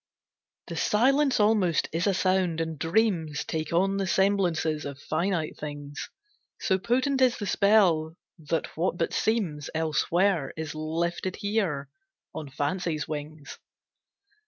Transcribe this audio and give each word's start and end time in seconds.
The 0.65 0.75
silence 0.75 1.39
almost 1.39 1.87
is 1.93 2.07
a 2.07 2.13
sound, 2.15 2.59
and 2.59 2.79
dreams 2.79 3.45
Take 3.45 3.71
on 3.71 3.97
the 3.97 4.07
semblances 4.07 4.83
of 4.83 4.97
finite 4.97 5.57
things; 5.59 6.09
So 6.59 6.79
potent 6.79 7.21
is 7.21 7.37
the 7.37 7.45
spell 7.45 8.15
that 8.39 8.75
what 8.75 8.97
but 8.97 9.13
seems 9.13 9.69
Elsewhere, 9.75 10.53
is 10.57 10.73
lifted 10.73 11.35
here 11.35 11.87
on 12.33 12.49
Fancy's 12.49 13.07
wings. 13.07 13.59